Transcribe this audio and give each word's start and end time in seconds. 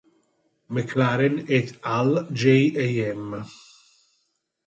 McLaren 0.71 1.45
et 1.47 1.75
al., 1.83 2.25
J. 2.31 2.55
Am. 3.11 3.45